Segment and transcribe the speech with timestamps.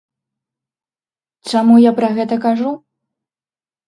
[1.51, 2.71] Чаму я пра гэта кажу?